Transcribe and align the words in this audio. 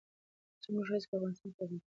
زموږ 0.63 0.85
هڅې 0.89 1.07
به 1.09 1.15
افغانستان 1.17 1.49
اباد 1.51 1.69
کړي. 1.69 1.77